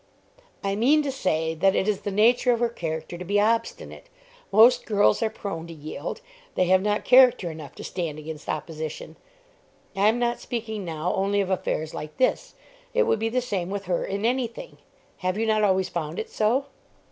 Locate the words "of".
2.51-2.59, 11.39-11.51